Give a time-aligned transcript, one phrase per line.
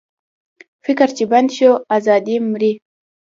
[0.85, 2.71] فکر چې بند شو، ازادي مري.